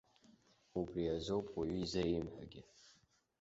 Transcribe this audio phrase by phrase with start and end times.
[0.79, 2.61] Убри азоуп уаҩы изреимҳәогьы.